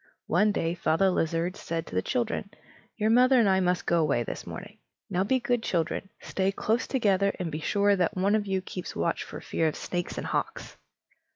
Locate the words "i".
3.47-3.59